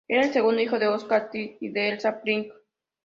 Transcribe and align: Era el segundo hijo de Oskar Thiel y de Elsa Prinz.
Era 0.07 0.23
el 0.23 0.33
segundo 0.33 0.59
hijo 0.63 0.79
de 0.79 0.87
Oskar 0.87 1.29
Thiel 1.29 1.57
y 1.61 1.69
de 1.69 1.89
Elsa 1.89 2.21
Prinz. 2.21 2.51